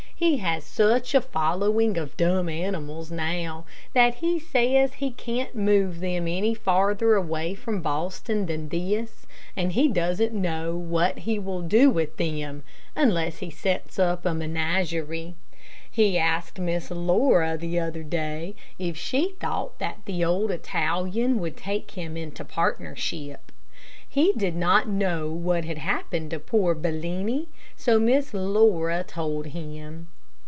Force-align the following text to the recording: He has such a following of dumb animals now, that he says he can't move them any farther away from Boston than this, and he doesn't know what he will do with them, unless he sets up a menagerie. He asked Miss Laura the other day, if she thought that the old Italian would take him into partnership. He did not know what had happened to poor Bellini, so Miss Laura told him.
He 0.23 0.37
has 0.37 0.63
such 0.63 1.15
a 1.15 1.19
following 1.21 1.97
of 1.97 2.15
dumb 2.15 2.47
animals 2.47 3.09
now, 3.09 3.65
that 3.95 4.13
he 4.13 4.39
says 4.39 4.93
he 4.93 5.09
can't 5.09 5.55
move 5.55 5.99
them 5.99 6.27
any 6.27 6.53
farther 6.53 7.15
away 7.15 7.55
from 7.55 7.81
Boston 7.81 8.45
than 8.45 8.69
this, 8.69 9.25
and 9.57 9.71
he 9.71 9.87
doesn't 9.87 10.31
know 10.31 10.75
what 10.77 11.17
he 11.25 11.39
will 11.39 11.63
do 11.63 11.89
with 11.89 12.17
them, 12.17 12.61
unless 12.95 13.39
he 13.39 13.49
sets 13.49 13.97
up 13.97 14.23
a 14.23 14.35
menagerie. 14.35 15.33
He 15.89 16.19
asked 16.19 16.59
Miss 16.59 16.91
Laura 16.91 17.57
the 17.57 17.79
other 17.79 18.03
day, 18.03 18.55
if 18.77 18.95
she 18.95 19.31
thought 19.39 19.79
that 19.79 20.01
the 20.05 20.23
old 20.23 20.51
Italian 20.51 21.39
would 21.39 21.57
take 21.57 21.89
him 21.89 22.15
into 22.15 22.45
partnership. 22.45 23.51
He 24.07 24.33
did 24.33 24.57
not 24.57 24.89
know 24.89 25.31
what 25.31 25.63
had 25.63 25.77
happened 25.77 26.31
to 26.31 26.39
poor 26.39 26.75
Bellini, 26.75 27.47
so 27.77 27.97
Miss 27.97 28.33
Laura 28.33 29.05
told 29.07 29.45
him. 29.47 30.09